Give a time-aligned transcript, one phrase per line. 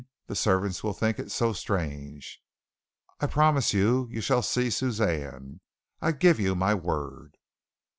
[0.25, 2.41] The servants will think it so strange.
[3.19, 5.61] I promise you you shall see Suzanne.
[6.01, 7.37] I give you my word."